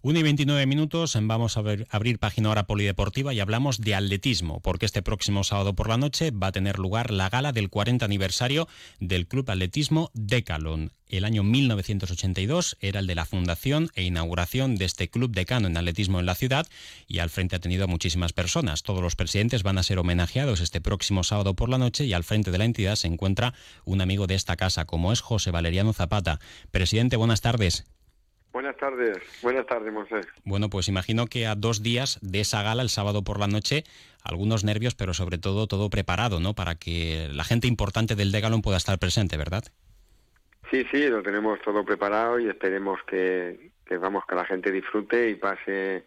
1 0.00 0.16
y 0.16 0.22
29 0.22 0.64
minutos, 0.66 1.18
vamos 1.20 1.56
a 1.56 1.62
abrir 1.90 2.20
página 2.20 2.50
hora 2.50 2.68
polideportiva 2.68 3.34
y 3.34 3.40
hablamos 3.40 3.80
de 3.80 3.96
atletismo, 3.96 4.60
porque 4.60 4.86
este 4.86 5.02
próximo 5.02 5.42
sábado 5.42 5.74
por 5.74 5.88
la 5.88 5.96
noche 5.96 6.30
va 6.30 6.46
a 6.46 6.52
tener 6.52 6.78
lugar 6.78 7.10
la 7.10 7.28
gala 7.28 7.50
del 7.50 7.68
40 7.68 8.04
aniversario 8.04 8.68
del 9.00 9.26
Club 9.26 9.50
Atletismo 9.50 10.12
Decalon. 10.14 10.92
El 11.08 11.24
año 11.24 11.42
1982 11.42 12.76
era 12.80 13.00
el 13.00 13.08
de 13.08 13.16
la 13.16 13.24
fundación 13.24 13.90
e 13.96 14.04
inauguración 14.04 14.76
de 14.76 14.84
este 14.84 15.10
club 15.10 15.32
decano 15.32 15.66
en 15.66 15.76
atletismo 15.76 16.20
en 16.20 16.26
la 16.26 16.36
ciudad 16.36 16.68
y 17.08 17.18
al 17.18 17.30
frente 17.30 17.56
ha 17.56 17.60
tenido 17.60 17.84
a 17.84 17.88
muchísimas 17.88 18.32
personas. 18.32 18.84
Todos 18.84 19.02
los 19.02 19.16
presidentes 19.16 19.64
van 19.64 19.78
a 19.78 19.82
ser 19.82 19.98
homenajeados 19.98 20.60
este 20.60 20.80
próximo 20.80 21.24
sábado 21.24 21.54
por 21.54 21.70
la 21.70 21.78
noche 21.78 22.04
y 22.04 22.12
al 22.12 22.22
frente 22.22 22.52
de 22.52 22.58
la 22.58 22.66
entidad 22.66 22.94
se 22.94 23.08
encuentra 23.08 23.52
un 23.84 24.00
amigo 24.00 24.28
de 24.28 24.36
esta 24.36 24.54
casa, 24.54 24.84
como 24.84 25.12
es 25.12 25.22
José 25.22 25.50
Valeriano 25.50 25.92
Zapata. 25.92 26.38
Presidente, 26.70 27.16
buenas 27.16 27.40
tardes. 27.40 27.84
Buenas 28.58 28.76
tardes, 28.76 29.18
buenas 29.40 29.66
tardes, 29.66 29.94
José. 29.94 30.26
Bueno, 30.42 30.68
pues 30.68 30.88
imagino 30.88 31.28
que 31.28 31.46
a 31.46 31.54
dos 31.54 31.80
días 31.80 32.18
de 32.22 32.40
esa 32.40 32.60
gala, 32.64 32.82
el 32.82 32.88
sábado 32.88 33.22
por 33.22 33.38
la 33.38 33.46
noche, 33.46 33.84
algunos 34.24 34.64
nervios, 34.64 34.96
pero 34.96 35.14
sobre 35.14 35.38
todo 35.38 35.68
todo 35.68 35.90
preparado, 35.90 36.40
¿no? 36.40 36.54
Para 36.54 36.74
que 36.74 37.28
la 37.30 37.44
gente 37.44 37.68
importante 37.68 38.16
del 38.16 38.32
Degalon 38.32 38.60
pueda 38.60 38.76
estar 38.76 38.98
presente, 38.98 39.36
¿verdad? 39.36 39.62
Sí, 40.72 40.84
sí, 40.90 41.06
lo 41.06 41.22
tenemos 41.22 41.60
todo 41.62 41.84
preparado 41.84 42.40
y 42.40 42.48
esperemos 42.48 42.98
que, 43.08 43.70
vamos, 44.00 44.24
que 44.28 44.34
la 44.34 44.44
gente 44.44 44.72
disfrute 44.72 45.30
y 45.30 45.36
pase 45.36 46.04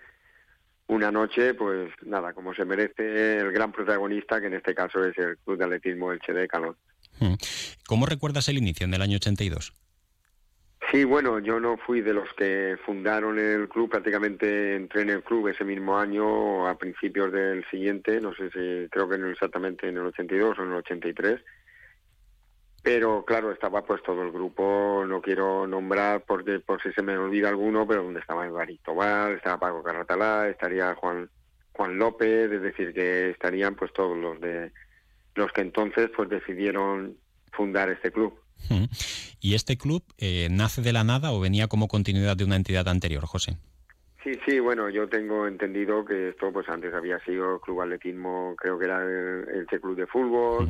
una 0.87 1.09
noche, 1.09 1.53
pues 1.53 1.89
nada, 2.01 2.33
como 2.33 2.53
se 2.53 2.65
merece 2.65 3.37
el 3.37 3.53
gran 3.53 3.71
protagonista, 3.71 4.41
que 4.41 4.47
en 4.47 4.55
este 4.55 4.75
caso 4.75 5.05
es 5.05 5.17
el 5.17 5.37
Club 5.37 5.57
de 5.57 5.63
Atletismo 5.63 6.11
Elche 6.11 6.33
Decalón. 6.33 6.75
Hmm. 7.17 7.35
¿Cómo 7.87 8.07
recuerdas 8.07 8.49
el 8.49 8.57
inicio 8.57 8.83
en 8.85 8.93
el 8.93 9.01
año 9.01 9.15
82? 9.15 9.71
Sí, 10.91 11.05
bueno, 11.05 11.39
yo 11.39 11.57
no 11.61 11.77
fui 11.77 12.01
de 12.01 12.13
los 12.13 12.33
que 12.33 12.77
fundaron 12.85 13.39
el 13.39 13.69
club, 13.69 13.89
prácticamente 13.89 14.75
entré 14.75 15.03
en 15.03 15.09
el 15.11 15.23
club 15.23 15.47
ese 15.47 15.63
mismo 15.63 15.97
año 15.97 16.67
a 16.67 16.77
principios 16.77 17.31
del 17.31 17.63
siguiente, 17.69 18.19
no 18.19 18.33
sé 18.35 18.49
si 18.49 18.89
creo 18.89 19.07
que 19.07 19.15
exactamente 19.31 19.87
en 19.87 19.95
el 19.95 20.07
82 20.07 20.59
o 20.59 20.63
en 20.63 20.67
el 20.67 20.75
83. 20.75 21.39
Pero 22.83 23.23
claro, 23.23 23.53
estaba 23.53 23.85
pues 23.85 24.03
todo 24.03 24.21
el 24.21 24.33
grupo, 24.33 25.05
no 25.07 25.21
quiero 25.21 25.65
nombrar 25.65 26.25
porque 26.25 26.59
por 26.59 26.81
si 26.81 26.91
se 26.91 27.01
me 27.01 27.17
olvida 27.17 27.47
alguno, 27.47 27.87
pero 27.87 28.03
donde 28.03 28.19
estaba 28.19 28.45
Evaristo 28.45 28.93
Val, 28.93 29.35
estaba 29.35 29.59
Paco 29.59 29.83
Carratalá, 29.83 30.49
estaría 30.49 30.93
Juan 30.95 31.29
Juan 31.71 31.97
López, 31.97 32.51
es 32.51 32.61
decir, 32.61 32.93
que 32.93 33.29
estarían 33.29 33.75
pues 33.75 33.93
todos 33.93 34.17
los 34.17 34.41
de 34.41 34.73
los 35.35 35.53
que 35.53 35.61
entonces 35.61 36.11
pues 36.13 36.27
decidieron 36.27 37.15
fundar 37.53 37.89
este 37.89 38.11
club. 38.11 38.37
¿Y 39.39 39.55
este 39.55 39.77
club 39.77 40.03
eh, 40.17 40.47
nace 40.51 40.81
de 40.81 40.93
la 40.93 41.03
nada 41.03 41.31
o 41.31 41.39
venía 41.39 41.67
como 41.67 41.87
continuidad 41.87 42.37
de 42.37 42.45
una 42.45 42.55
entidad 42.55 42.87
anterior, 42.87 43.25
José? 43.25 43.57
Sí, 44.23 44.33
sí, 44.45 44.59
bueno, 44.59 44.87
yo 44.89 45.09
tengo 45.09 45.47
entendido 45.47 46.05
que 46.05 46.29
esto 46.29 46.51
pues 46.53 46.69
antes 46.69 46.93
había 46.93 47.19
sido 47.25 47.59
Club 47.59 47.81
Atletismo, 47.81 48.55
creo 48.55 48.77
que 48.77 48.85
era 48.85 49.01
el, 49.03 49.65
Club 49.65 49.95
de 49.95 50.05
Fútbol, 50.05 50.69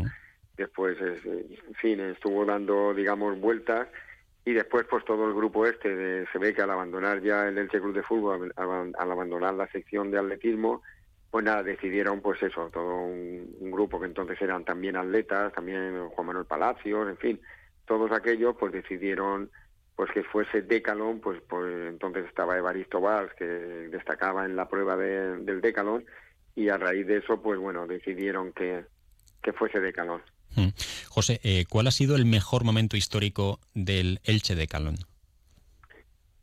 después, 0.56 0.98
en 1.02 1.76
fin, 1.76 2.00
estuvo 2.00 2.46
dando, 2.46 2.94
digamos, 2.94 3.40
vueltas. 3.40 3.88
Y 4.44 4.54
después 4.54 4.88
pues 4.90 5.06
todo 5.06 5.28
el 5.28 5.36
grupo 5.36 5.68
este 5.68 6.26
se 6.32 6.38
ve 6.40 6.54
que 6.54 6.64
al 6.64 6.72
abandonar 6.72 7.22
ya 7.22 7.48
el 7.48 7.60
Elche 7.60 7.80
Club 7.80 7.94
de 7.94 8.02
Fútbol, 8.02 8.52
al, 8.56 9.12
abandonar 9.12 9.54
la 9.54 9.68
sección 9.68 10.10
de 10.10 10.18
atletismo, 10.18 10.82
pues 11.30 11.46
nada, 11.46 11.62
decidieron 11.62 12.22
pues 12.22 12.42
eso, 12.42 12.70
todo 12.74 13.04
un, 13.04 13.56
un, 13.60 13.72
grupo 13.72 14.00
que 14.00 14.08
entonces 14.08 14.42
eran 14.42 14.66
también 14.66 14.96
atletas, 14.96 15.54
también 15.54 16.08
Juan 16.10 16.28
Manuel 16.28 16.46
Palacios, 16.46 17.08
en 17.08 17.18
fin, 17.18 17.40
todos 17.92 18.14
aquellos 18.14 18.56
pues 18.58 18.72
decidieron 18.72 19.52
pues 19.98 20.10
que 20.12 20.24
fuese 20.24 20.62
Decalón, 20.62 21.20
pues, 21.20 21.42
pues 21.46 21.90
entonces 21.90 22.26
estaba 22.26 22.58
Evaristo 22.58 23.02
Valls, 23.02 23.34
que 23.34 23.44
destacaba 23.44 24.46
en 24.46 24.56
la 24.56 24.70
prueba 24.70 24.96
del 24.96 25.60
Decalón, 25.60 26.06
y 26.56 26.70
a 26.70 26.78
raíz 26.78 27.06
de 27.06 27.18
eso, 27.18 27.42
pues 27.42 27.60
bueno, 27.60 27.88
decidieron 27.88 28.54
que, 28.54 28.86
que 29.44 29.52
fuese 29.52 29.82
Decalón. 29.82 30.22
Hmm. 30.56 30.70
José, 31.10 31.42
eh, 31.44 31.66
¿cuál 31.70 31.88
ha 31.88 31.92
sido 31.92 32.16
el 32.16 32.26
mejor 32.26 32.64
momento 32.64 32.96
histórico 32.96 33.60
del 33.74 34.22
Elche 34.24 34.56
Decalón? 34.56 34.96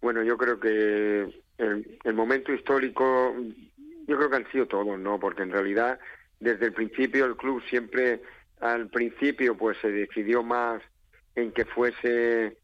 Bueno, 0.03 0.23
yo 0.23 0.37
creo 0.37 0.61
que 0.61 1.43
el, 1.57 1.99
el 2.05 2.15
momento 2.15 2.53
histórico, 2.53 3.35
yo 4.07 4.17
creo 4.19 4.29
que 4.29 4.37
han 4.37 4.53
sido 4.53 4.67
todos, 4.67 4.99
¿no? 4.99 5.19
Porque 5.19 5.45
en 5.45 5.51
realidad, 5.51 5.99
desde 6.41 6.67
el 6.67 6.75
principio, 6.75 7.25
el 7.25 7.37
club 7.37 7.63
siempre, 7.71 8.21
al 8.61 8.91
principio, 8.91 9.57
pues 9.57 9.79
se 9.81 9.91
decidió 9.91 10.43
más 10.43 10.83
en 11.39 11.53
que 11.53 11.65
fuese 11.65 12.59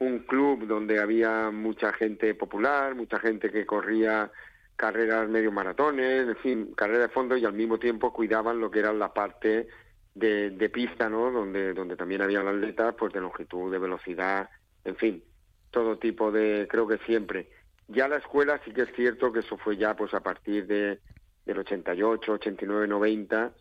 un 0.00 0.20
club 0.20 0.66
donde 0.66 1.00
había 1.00 1.50
mucha 1.50 1.92
gente 1.92 2.34
popular, 2.34 2.94
mucha 2.94 3.18
gente 3.18 3.50
que 3.50 3.66
corría 3.66 4.30
carreras 4.76 5.28
medio 5.28 5.50
maratones, 5.50 6.28
en 6.28 6.36
fin, 6.36 6.74
carreras 6.76 7.08
de 7.08 7.14
fondo 7.14 7.36
y 7.36 7.44
al 7.44 7.54
mismo 7.54 7.78
tiempo 7.78 8.12
cuidaban 8.12 8.60
lo 8.60 8.70
que 8.70 8.80
era 8.80 8.92
la 8.92 9.12
parte 9.12 9.66
de, 10.14 10.50
de 10.50 10.68
pista, 10.68 11.08
¿no? 11.08 11.30
Donde, 11.30 11.72
donde 11.72 11.96
también 11.96 12.22
había 12.22 12.40
atletas 12.40 12.94
pues 12.98 13.12
de 13.12 13.20
longitud, 13.20 13.72
de 13.72 13.78
velocidad, 13.78 14.48
en 14.84 14.96
fin, 14.96 15.24
todo 15.70 15.98
tipo 15.98 16.30
de, 16.30 16.68
creo 16.70 16.86
que 16.86 16.98
siempre. 16.98 17.48
Ya 17.88 18.06
la 18.08 18.18
escuela 18.18 18.60
sí 18.64 18.72
que 18.72 18.82
es 18.82 18.92
cierto 18.94 19.32
que 19.32 19.40
eso 19.40 19.56
fue 19.56 19.76
ya 19.76 19.96
pues 19.96 20.12
a 20.14 20.20
partir 20.20 20.66
de 20.66 21.00
del 21.46 21.58
88, 21.60 22.32
89, 22.32 22.86
90, 22.86 23.52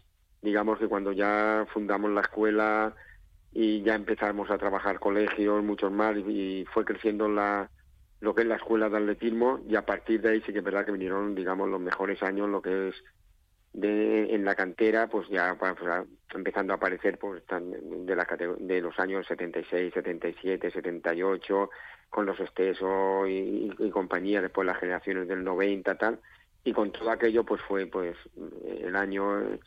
digamos 0.42 0.78
que 0.78 0.90
cuando 0.90 1.14
ya 1.14 1.66
fundamos 1.72 2.12
la 2.12 2.20
escuela 2.20 2.94
y 3.60 3.82
ya 3.82 3.96
empezamos 3.96 4.52
a 4.52 4.60
trabajar 4.60 5.00
colegios, 5.00 5.64
muchos 5.64 5.92
más, 5.92 6.16
y, 6.16 6.64
fue 6.72 6.86
creciendo 6.86 7.28
la, 7.28 7.72
lo 8.20 8.36
que 8.36 8.44
es 8.44 8.48
la 8.48 8.58
escuela 8.58 8.88
de 8.88 8.98
atletismo 8.98 9.62
y 9.68 9.76
a 9.76 9.84
partir 9.84 10.22
de 10.22 10.30
ahí 10.30 10.42
sí 10.42 10.54
que 10.54 10.60
es 10.60 10.64
verdad 10.64 10.86
que 10.86 10.92
vinieron, 10.92 11.34
digamos, 11.34 11.68
los 11.68 11.82
mejores 11.82 12.22
años, 12.22 12.48
lo 12.50 12.62
que 12.62 12.90
es 12.90 12.96
de, 13.74 14.36
en 14.36 14.46
la 14.46 14.54
cantera, 14.54 15.08
pues 15.08 15.28
ya 15.30 15.56
pues, 15.58 15.74
empezando 16.36 16.72
a 16.72 16.76
aparecer 16.76 17.18
pues 17.18 17.42
de, 17.48 18.16
la, 18.16 18.28
de 18.60 18.80
los 18.80 19.00
años 19.00 19.26
76, 19.26 19.92
77, 19.92 20.70
78, 20.70 21.70
con 22.12 22.28
los 22.28 22.40
Esteso 22.40 23.26
y, 23.26 23.76
y, 23.80 23.90
compañía, 23.90 24.40
después 24.40 24.68
las 24.68 24.78
generaciones 24.78 25.28
del 25.28 25.44
90, 25.44 25.98
tal, 25.98 26.20
y 26.64 26.74
con 26.74 26.92
todo 26.92 27.10
aquello 27.10 27.44
pues 27.44 27.60
fue 27.64 27.88
pues 27.88 28.16
el 28.68 28.96
año 28.96 29.58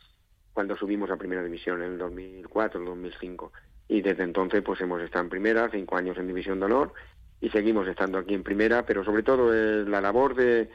cuando 0.53 0.77
subimos 0.77 1.11
a 1.11 1.17
primera 1.17 1.43
división 1.43 1.81
en 1.83 1.91
el 1.91 1.97
2004, 1.97 2.79
el 2.79 2.85
2005 2.85 3.51
y 3.91 4.01
desde 4.01 4.23
entonces 4.23 4.61
pues 4.63 4.79
hemos 4.79 5.01
estado 5.01 5.25
en 5.25 5.29
primera, 5.29 5.69
cinco 5.69 5.97
años 5.97 6.17
en 6.17 6.25
división 6.25 6.59
de 6.59 6.65
honor 6.65 6.93
y 7.41 7.49
seguimos 7.49 7.85
estando 7.89 8.19
aquí 8.19 8.33
en 8.33 8.41
primera, 8.41 8.85
pero 8.85 9.03
sobre 9.03 9.21
todo 9.21 9.53
es 9.53 9.85
la 9.85 9.99
labor 9.99 10.33
de, 10.33 10.69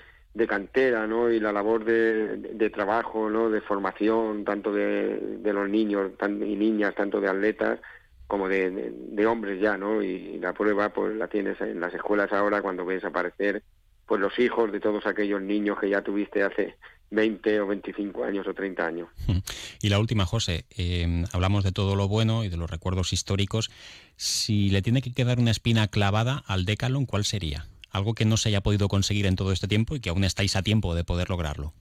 cantera, 0.46 1.06
¿no? 1.06 1.30
Y 1.30 1.40
la 1.40 1.50
labor 1.50 1.86
de, 1.86 2.36
de, 2.36 2.68
trabajo, 2.68 3.30
¿no? 3.30 3.48
De 3.48 3.62
formación, 3.62 4.44
tanto 4.44 4.70
de, 4.70 5.38
de 5.38 5.52
los 5.54 5.66
niños 5.66 6.10
y 6.20 6.56
niñas, 6.56 6.94
tanto 6.94 7.18
de 7.18 7.28
atletas 7.30 7.80
como 8.26 8.48
de, 8.48 8.92
de, 8.92 9.26
hombres 9.26 9.62
ya, 9.62 9.78
¿no? 9.78 10.02
Y 10.02 10.38
la 10.38 10.52
prueba 10.52 10.90
pues 10.90 11.16
la 11.16 11.28
tienes 11.28 11.58
en 11.62 11.80
las 11.80 11.94
escuelas 11.94 12.30
ahora 12.34 12.60
cuando 12.60 12.84
ves 12.84 13.02
aparecer 13.02 13.62
pues 14.04 14.20
los 14.20 14.38
hijos 14.38 14.70
de 14.72 14.80
todos 14.80 15.06
aquellos 15.06 15.40
niños 15.40 15.78
que 15.80 15.88
ya 15.88 16.02
tuviste 16.02 16.42
hace 16.42 16.76
20 17.10 17.60
o 17.60 17.66
25 17.66 18.24
años 18.24 18.46
o 18.46 18.54
30 18.54 18.86
años. 18.86 19.08
Y 19.82 19.88
la 19.88 19.98
última, 19.98 20.24
José, 20.24 20.64
em, 20.70 21.24
hablamos 21.32 21.62
de 21.62 21.70
todo 21.70 21.94
lo 21.96 22.08
bueno 22.08 22.44
y 22.44 22.48
de 22.48 22.56
los 22.56 22.70
recuerdos 22.70 23.12
históricos. 23.12 23.70
Si 24.16 24.70
le 24.70 24.82
tiene 24.82 25.02
que 25.02 25.12
quedar 25.12 25.38
una 25.38 25.50
espina 25.50 25.86
clavada 25.88 26.42
al 26.46 26.64
Decalon, 26.64 27.06
¿cuál 27.06 27.24
sería? 27.24 27.66
Algo 27.90 28.14
que 28.14 28.24
no 28.24 28.36
se 28.36 28.48
haya 28.48 28.62
podido 28.62 28.88
conseguir 28.88 29.26
en 29.26 29.36
todo 29.36 29.52
este 29.52 29.68
tiempo 29.68 29.94
y 29.94 30.00
que 30.00 30.08
aún 30.08 30.24
estáis 30.24 30.56
a 30.56 30.62
tiempo 30.62 30.94
de 30.94 31.04
poder 31.04 31.30
lograrlo. 31.30 31.72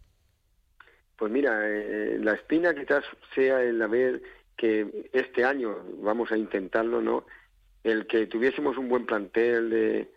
Pues 1.18 1.32
mira, 1.32 1.62
eh, 1.64 2.20
la 2.22 2.34
espina 2.34 2.76
quizás 2.76 3.04
sea 3.34 3.64
el 3.64 3.82
haber 3.82 4.22
que 4.58 5.10
este 5.14 5.44
año 5.44 5.76
vamos 6.02 6.32
a 6.32 6.38
intentarlo, 6.38 7.02
¿no? 7.02 7.26
El 7.84 8.08
que 8.08 8.28
tuviésemos 8.28 8.78
un 8.78 8.90
buen 8.90 9.06
plantel 9.06 9.70
de, 9.70 10.12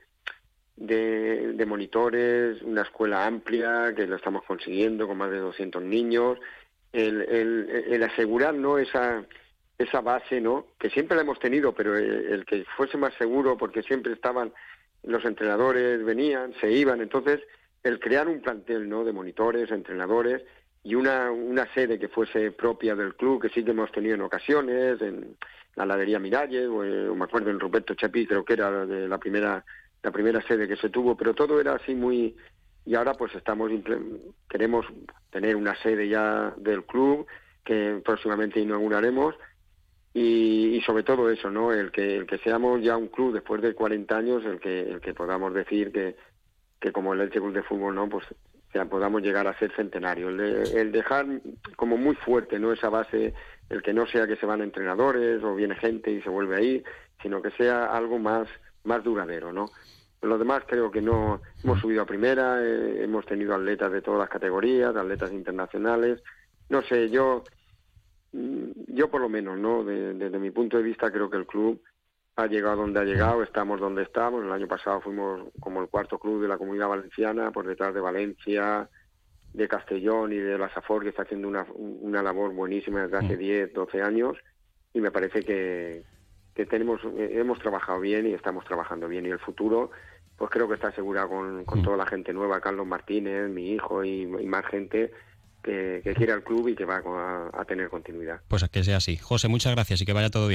de, 0.79 1.65
monitores, 1.67 2.63
una 2.63 2.83
escuela 2.83 3.27
amplia, 3.27 3.93
que 3.95 4.07
lo 4.07 4.17
estamos 4.17 4.45
consiguiendo 4.45 5.07
con 5.07 5.19
más 5.19 5.31
de 5.31 5.39
200 5.39 5.83
niños, 5.83 6.39
el, 6.93 7.23
el, 7.23 8.03
asegurar 8.03 8.55
¿no? 8.55 8.79
esa, 8.79 9.25
esa 9.77 10.01
base, 10.01 10.41
¿no? 10.41 10.67
que 10.79 10.91
siempre 10.91 11.17
la 11.17 11.23
hemos 11.23 11.39
tenido, 11.39 11.75
pero 11.75 11.97
el, 11.97 12.45
que 12.47 12.65
fuese 12.77 12.97
más 12.97 13.13
seguro, 13.15 13.57
porque 13.57 13.83
siempre 13.83 14.13
estaban 14.13 14.53
los 15.03 15.25
entrenadores, 15.25 16.05
venían, 16.05 16.55
se 16.61 16.71
iban, 16.71 17.01
entonces 17.01 17.41
el 17.83 18.01
crear 18.01 18.29
un 18.29 18.41
plantel 18.41 18.89
¿no? 18.89 19.05
de 19.05 19.13
monitores, 19.13 19.71
entrenadores, 19.71 20.43
y 20.85 20.95
una, 20.95 21.31
una 21.31 21.73
sede 21.75 21.99
que 21.99 22.09
fuese 22.09 22.53
propia 22.53 22.95
del 22.95 23.15
club, 23.15 23.43
que 23.43 23.49
sí 23.49 23.65
que 23.65 23.73
hemos 23.73 23.91
tenido 23.93 24.15
en 24.15 24.23
ocasiones, 24.23 25.03
en 25.03 25.37
la 25.75 25.85
ladería 25.85 26.19
Miralles, 26.19 26.67
o, 26.67 26.79
o 26.79 27.15
me 27.15 27.25
acuerdo 27.25 27.51
en 27.51 27.61
Roberto 27.61 27.95
Chapí, 27.95 28.27
creo 28.27 28.45
que 28.45 28.55
era 28.55 28.87
de 28.87 29.09
la 29.09 29.19
primera 29.19 29.65
la 30.03 30.11
primera 30.11 30.41
sede 30.47 30.69
que 30.69 30.77
se 30.77 30.91
tuvo, 30.91 31.17
pero 31.17 31.35
todo 31.35 31.61
era 31.61 31.75
así 31.75 31.95
muy 31.95 32.37
y 32.85 32.95
ahora 32.95 33.15
pues 33.15 33.35
estamos 33.35 33.71
queremos 34.49 34.87
tener 35.31 35.57
una 35.57 35.75
sede 35.83 36.09
ya 36.09 36.55
del 36.57 36.85
club 36.85 37.27
que 37.65 38.01
próximamente 38.05 38.61
inauguraremos 38.61 39.35
y, 40.15 40.77
y, 40.77 40.81
sobre 40.81 41.03
todo 41.03 41.31
eso, 41.31 41.51
¿no? 41.51 41.73
El 41.73 41.91
que 41.91 42.17
el 42.17 42.27
que 42.27 42.39
seamos 42.39 42.83
ya 42.83 42.97
un 42.97 43.09
club 43.09 43.35
después 43.35 43.61
de 43.61 43.75
40 43.75 44.17
años, 44.17 44.45
el 44.45 44.59
que 44.59 44.81
el 44.81 45.01
que 45.01 45.13
podamos 45.13 45.53
decir 45.53 45.93
que 45.93 46.17
que 46.81 46.93
como 46.93 47.13
el 47.13 47.21
Elche 47.21 47.41
Club 47.41 47.53
de 47.53 47.63
Fútbol, 47.63 47.95
¿no? 47.95 48.09
Pues 48.09 48.25
podamos 48.87 49.23
llegar 49.23 49.47
a 49.47 49.59
ser 49.59 49.75
centenario. 49.75 50.29
El, 50.29 50.93
dejar 50.93 51.27
como 51.77 51.97
muy 51.97 52.15
fuerte, 52.17 52.59
¿no? 52.59 52.73
Esa 52.73 52.89
base, 52.89 53.35
el 53.69 53.83
que 53.83 53.93
no 53.93 54.07
sea 54.07 54.27
que 54.27 54.37
se 54.37 54.47
van 54.47 54.63
entrenadores 54.63 55.43
o 55.43 55.55
viene 55.55 55.75
gente 55.77 56.11
y 56.11 56.23
se 56.23 56.29
vuelve 56.29 56.57
ahí, 56.57 56.85
sino 57.23 57.43
que 57.43 57.51
sea 57.53 57.87
algo 57.87 58.19
más, 58.19 58.49
más 58.85 59.03
duradero, 59.05 59.53
¿no? 59.53 59.67
Lo 60.23 60.37
demás 60.37 60.65
creo 60.67 60.91
que 60.91 61.01
no 61.01 61.41
hemos 61.63 61.81
subido 61.81 62.03
a 62.03 62.07
primera, 62.07 62.61
eh, 62.63 63.05
hemos 63.05 63.25
tenido 63.25 63.55
atletas 63.55 63.93
de 63.93 64.03
todas 64.03 64.21
las 64.21 64.29
categorías, 64.29 64.97
atletas 64.97 65.33
internacionales. 65.33 66.23
No 66.69 66.83
sé, 66.83 67.09
yo, 67.09 67.45
mm, 68.33 68.71
yo 68.89 69.11
por 69.11 69.21
lo 69.21 69.29
menos, 69.29 69.59
¿no? 69.59 69.85
desde 69.85 70.39
mi 70.39 70.51
punto 70.51 70.77
de 70.77 70.83
vista 70.83 71.13
creo 71.13 71.31
que 71.31 71.37
el 71.37 71.47
club 71.47 71.81
ha 72.35 72.47
llegado 72.47 72.77
donde 72.77 73.01
ha 73.01 73.05
llegado, 73.05 73.43
estamos 73.43 73.81
donde 73.81 74.03
estamos. 74.03 74.45
El 74.45 74.53
año 74.53 74.67
pasado 74.67 75.01
fuimos 75.01 75.51
como 75.61 75.83
el 75.83 75.89
cuarto 75.89 76.19
club 76.19 76.43
de 76.43 76.49
la 76.49 76.59
comunidad 76.59 76.89
valenciana, 76.89 77.53
por 77.53 77.67
detrás 77.67 77.95
de 77.95 78.01
Valencia, 78.01 78.89
de 79.53 79.69
Castellón 79.69 80.33
y 80.33 80.37
de 80.37 80.59
la 80.59 80.73
Safor, 80.73 81.03
que 81.03 81.09
está 81.09 81.23
haciendo 81.23 81.49
una, 81.49 81.67
una 81.75 82.23
labor 82.23 82.53
buenísima 82.53 83.03
desde 83.03 83.19
hace 83.19 83.37
10, 83.37 83.71
mm. 83.71 83.75
12 83.75 84.03
años. 84.03 84.37
Y 84.95 85.01
me 85.01 85.11
parece 85.11 85.43
que, 85.43 86.05
que 86.59 86.67
tenemos, 86.67 87.01
hemos 87.17 87.61
trabajado 87.61 88.01
bien 88.01 88.27
y 88.27 88.35
estamos 88.35 88.65
trabajando 88.65 89.07
bien. 89.07 89.25
Y 89.25 89.29
el 89.29 89.39
futuro, 89.39 89.93
pues 90.37 90.51
creo 90.51 90.67
que 90.67 90.75
está 90.75 90.89
asegurado 90.89 91.29
con, 91.29 91.65
con 91.65 91.79
mm. 91.79 91.83
toda 91.85 91.97
la 91.97 92.05
gente 92.05 92.33
nueva, 92.33 92.61
Carlos 92.61 92.85
Martínez, 92.85 93.49
mi 93.49 93.71
hijo 93.75 94.03
y, 94.05 94.27
más 94.27 94.67
gente. 94.67 95.13
Que, 95.63 96.01
que 96.03 96.15
quiere 96.15 96.33
al 96.33 96.43
club 96.43 96.69
y 96.69 96.75
que 96.75 96.85
va 96.85 97.03
a, 97.05 97.61
a 97.61 97.65
tener 97.65 97.89
continuidad. 97.89 98.41
Pues 98.49 98.69
que 98.69 98.83
sea 98.83 98.97
así. 98.97 99.17
José, 99.17 99.49
muchas 99.49 99.75
gracias 99.75 100.01
y 100.01 100.07
que 100.07 100.13
vaya 100.13 100.31
todo 100.31 100.49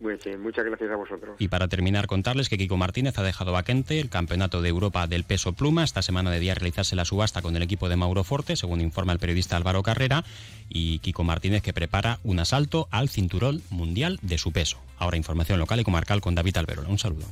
bien 0.00 0.40
muchas 0.40 0.64
gracias 0.64 0.90
a 0.90 0.96
vosotros. 0.96 1.36
Y 1.38 1.48
para 1.48 1.68
terminar, 1.68 2.06
contarles 2.06 2.48
que 2.48 2.58
Kiko 2.58 2.76
Martínez 2.76 3.18
ha 3.18 3.22
dejado 3.22 3.52
vacante 3.52 4.00
el 4.00 4.08
Campeonato 4.08 4.62
de 4.62 4.68
Europa 4.68 5.06
del 5.06 5.24
Peso 5.24 5.52
Pluma. 5.52 5.84
Esta 5.84 6.02
semana 6.02 6.30
debía 6.30 6.54
realizarse 6.54 6.96
la 6.96 7.04
subasta 7.04 7.42
con 7.42 7.56
el 7.56 7.62
equipo 7.62 7.88
de 7.88 7.96
Mauro 7.96 8.24
Forte, 8.24 8.56
según 8.56 8.80
informa 8.80 9.12
el 9.12 9.18
periodista 9.18 9.56
Álvaro 9.56 9.82
Carrera. 9.82 10.24
Y 10.68 11.00
Kiko 11.00 11.24
Martínez 11.24 11.62
que 11.62 11.72
prepara 11.72 12.18
un 12.24 12.38
asalto 12.38 12.88
al 12.90 13.08
cinturón 13.08 13.62
mundial 13.70 14.18
de 14.22 14.38
su 14.38 14.52
peso. 14.52 14.78
Ahora 14.98 15.16
información 15.16 15.58
local 15.58 15.80
y 15.80 15.84
comarcal 15.84 16.20
con 16.20 16.34
David 16.34 16.56
Alberola. 16.56 16.88
Un 16.88 16.98
saludo. 16.98 17.26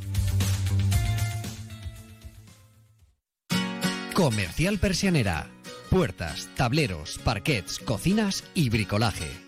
Comercial 4.15 4.79
Persianera. 4.79 5.49
Puertas, 5.91 6.49
tableros, 6.57 7.19
parquets, 7.19 7.79
cocinas 7.79 8.45
y 8.55 8.71
bricolaje 8.71 9.46